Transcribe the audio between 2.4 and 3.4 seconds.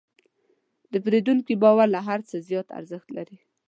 زیات ارزښت لري.